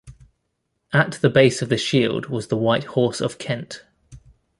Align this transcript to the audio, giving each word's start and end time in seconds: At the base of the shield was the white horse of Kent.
At 0.91 1.11
the 1.21 1.29
base 1.29 1.61
of 1.61 1.69
the 1.69 1.77
shield 1.77 2.25
was 2.25 2.47
the 2.47 2.57
white 2.57 2.85
horse 2.85 3.21
of 3.21 3.37
Kent. 3.37 3.83